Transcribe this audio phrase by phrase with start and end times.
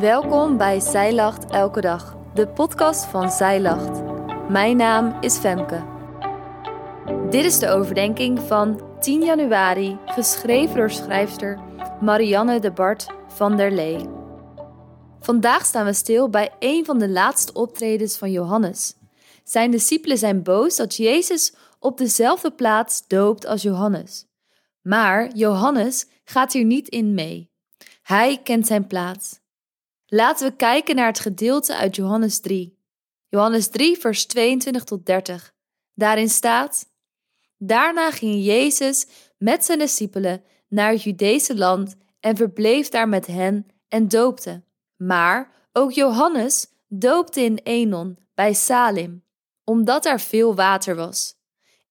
[0.00, 4.02] Welkom bij Zij Lacht Elke Dag, de podcast van Zij Lacht.
[4.48, 5.84] Mijn naam is Femke.
[7.30, 11.58] Dit is de overdenking van 10 januari, geschreven door schrijfster
[12.00, 14.08] Marianne de Bart van der Lee.
[15.20, 18.94] Vandaag staan we stil bij een van de laatste optredens van Johannes.
[19.44, 24.26] Zijn discipelen zijn boos dat Jezus op dezelfde plaats doopt als Johannes.
[24.82, 27.50] Maar Johannes gaat hier niet in mee.
[28.02, 29.44] Hij kent zijn plaats.
[30.06, 32.78] Laten we kijken naar het gedeelte uit Johannes 3.
[33.28, 35.54] Johannes 3, vers 22 tot 30.
[35.94, 36.86] Daarin staat:
[37.58, 39.06] Daarna ging Jezus
[39.38, 44.62] met zijn discipelen naar het Judese land en verbleef daar met hen en doopte.
[44.96, 49.24] Maar ook Johannes doopte in Enon bij Salim,
[49.64, 51.34] omdat er veel water was.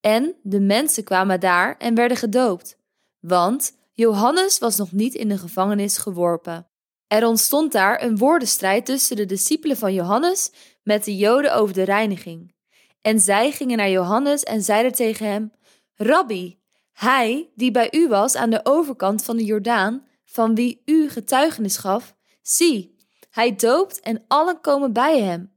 [0.01, 2.77] En de mensen kwamen daar en werden gedoopt,
[3.19, 6.67] want Johannes was nog niet in de gevangenis geworpen.
[7.07, 10.51] Er ontstond daar een woordenstrijd tussen de discipelen van Johannes
[10.83, 12.53] met de Joden over de reiniging.
[13.01, 15.51] En zij gingen naar Johannes en zeiden tegen hem:
[15.95, 16.59] Rabbi,
[16.91, 21.77] hij die bij u was aan de overkant van de Jordaan, van wie u getuigenis
[21.77, 22.95] gaf, zie,
[23.29, 25.53] hij doopt en allen komen bij hem.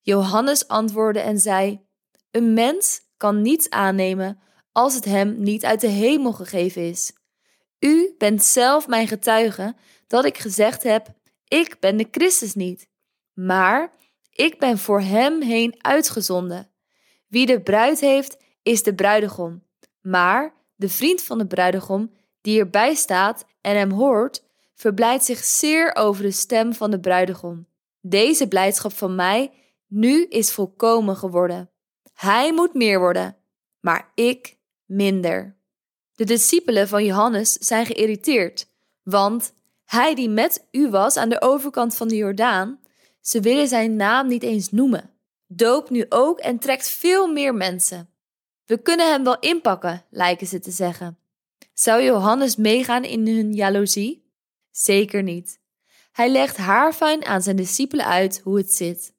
[0.00, 1.86] Johannes antwoordde en zei:
[2.30, 4.40] Een mens kan niets aannemen
[4.72, 7.12] als het hem niet uit de hemel gegeven is.
[7.78, 9.74] U bent zelf mijn getuige
[10.08, 11.08] dat ik gezegd heb:
[11.48, 12.88] Ik ben de Christus niet,
[13.32, 13.92] maar
[14.30, 16.70] ik ben voor hem heen uitgezonden.
[17.26, 19.62] Wie de bruid heeft, is de bruidegom.
[20.00, 25.94] Maar de vriend van de bruidegom, die erbij staat en hem hoort, verblijdt zich zeer
[25.94, 27.66] over de stem van de bruidegom.
[28.00, 29.52] Deze blijdschap van mij
[29.86, 31.70] nu is volkomen geworden.
[32.14, 33.36] Hij moet meer worden,
[33.80, 35.56] maar ik minder.
[36.14, 38.70] De discipelen van Johannes zijn geïrriteerd,
[39.02, 39.52] want
[39.88, 42.80] hij die met u was aan de overkant van de Jordaan,
[43.20, 45.10] ze willen zijn naam niet eens noemen.
[45.46, 48.08] Doop nu ook en trekt veel meer mensen.
[48.66, 51.18] We kunnen hem wel inpakken, lijken ze te zeggen.
[51.74, 54.30] Zou Johannes meegaan in hun jaloezie?
[54.70, 55.60] Zeker niet.
[56.12, 59.14] Hij legt haarfijn aan zijn discipelen uit hoe het zit.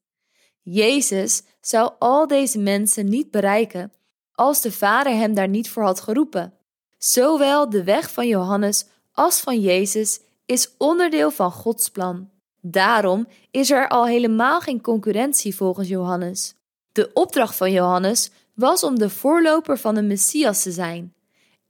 [0.61, 3.93] Jezus zou al deze mensen niet bereiken
[4.33, 6.53] als de Vader hem daar niet voor had geroepen.
[6.97, 12.29] Zowel de weg van Johannes als van Jezus is onderdeel van Gods plan.
[12.61, 16.55] Daarom is er al helemaal geen concurrentie volgens Johannes.
[16.91, 21.13] De opdracht van Johannes was om de voorloper van de Messias te zijn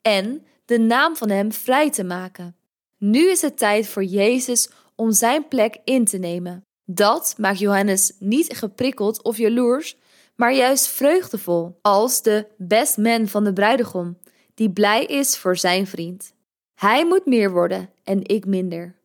[0.02, 2.56] en de naam van hem vrij te maken.
[2.98, 6.64] Nu is het tijd voor Jezus om zijn plek in te nemen.
[6.86, 9.98] Dat maakt Johannes niet geprikkeld of jaloers,
[10.36, 14.18] maar juist vreugdevol, als de best man van de bruidegom,
[14.54, 16.34] die blij is voor zijn vriend.
[16.80, 18.96] Hij moet meer worden en ik minder.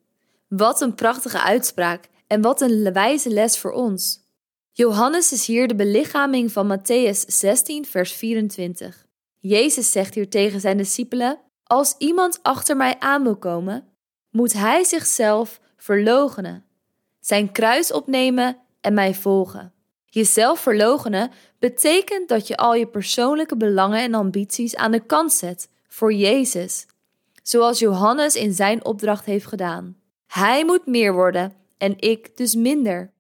[0.48, 4.18] Wat een prachtige uitspraak en wat een wijze les voor ons.
[4.72, 9.06] Johannes is hier de belichaming van Matthäus 16, vers 24.
[9.38, 13.88] Jezus zegt hier tegen zijn discipelen: Als iemand achter mij aan wil komen,
[14.30, 16.64] moet hij zichzelf verloochenen,
[17.20, 19.72] zijn kruis opnemen en mij volgen.
[20.04, 25.68] Jezelf verloochenen betekent dat je al je persoonlijke belangen en ambities aan de kant zet
[25.88, 26.86] voor Jezus,
[27.44, 29.96] zoals Johannes in zijn opdracht heeft gedaan.
[30.26, 33.12] Hij moet meer worden en ik dus minder.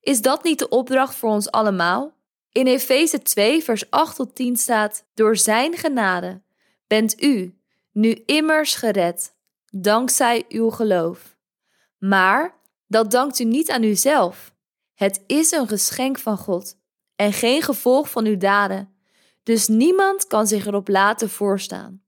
[0.00, 2.14] Is dat niet de opdracht voor ons allemaal?
[2.52, 6.42] In Efeze 2, vers 8 tot 10 staat: Door zijn genade
[6.86, 7.58] bent u
[7.92, 9.34] nu immers gered,
[9.70, 11.36] dankzij uw geloof.
[11.98, 14.54] Maar dat dankt u niet aan uzelf.
[14.94, 16.78] Het is een geschenk van God
[17.16, 18.94] en geen gevolg van uw daden.
[19.42, 22.02] Dus niemand kan zich erop laten voorstaan.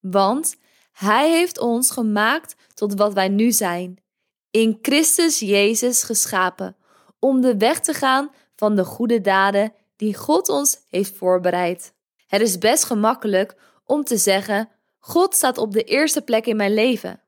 [0.00, 0.56] Want
[0.92, 4.02] Hij heeft ons gemaakt tot wat wij nu zijn,
[4.50, 6.76] in Christus Jezus geschapen,
[7.18, 11.94] om de weg te gaan van de goede daden die God ons heeft voorbereid.
[12.26, 16.74] Het is best gemakkelijk om te zeggen: God staat op de eerste plek in mijn
[16.74, 17.22] leven.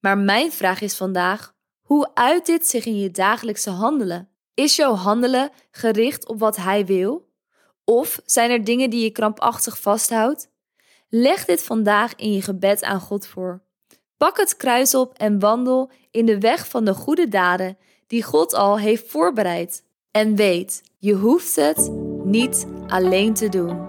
[0.00, 4.28] Maar mijn vraag is vandaag: hoe uit dit zich in je dagelijkse handelen?
[4.54, 7.32] Is jouw handelen gericht op wat Hij wil?
[7.84, 10.48] Of zijn er dingen die je krampachtig vasthoudt?
[11.16, 13.60] Leg dit vandaag in je gebed aan God voor.
[14.16, 18.54] Pak het kruis op en wandel in de weg van de goede daden die God
[18.54, 19.84] al heeft voorbereid.
[20.10, 21.90] En weet, je hoeft het
[22.24, 23.88] niet alleen te doen.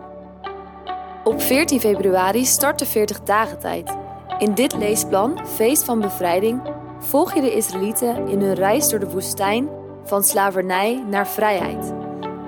[1.23, 3.97] Op 14 februari start de 40 dagen tijd.
[4.39, 6.61] In dit leesplan, Feest van Bevrijding,
[6.99, 9.69] volg je de Israëlieten in hun reis door de woestijn
[10.03, 11.93] van slavernij naar vrijheid.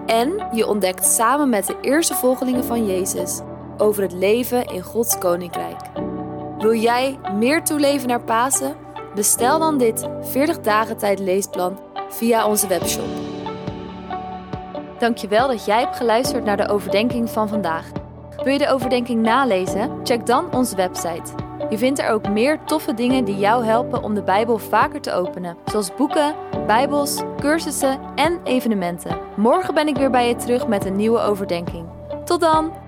[0.06, 3.41] En je ontdekt samen met de eerste volgelingen van Jezus
[3.77, 5.81] over het leven in Gods koninkrijk.
[6.57, 8.75] Wil jij meer toeleven naar Pasen?
[9.15, 11.79] Bestel dan dit 40 dagen tijd leesplan
[12.09, 13.07] via onze webshop.
[15.00, 17.91] Dankjewel dat jij hebt geluisterd naar de overdenking van vandaag.
[18.44, 20.00] Wil je de overdenking nalezen?
[20.03, 21.33] Check dan onze website.
[21.69, 25.12] Je vindt er ook meer toffe dingen die jou helpen om de Bijbel vaker te
[25.12, 26.35] openen, zoals boeken,
[26.68, 29.18] Bijbels, cursussen en evenementen.
[29.35, 31.85] Morgen ben ik weer bij je terug met een nieuwe overdenking.
[32.23, 32.87] Tot dan!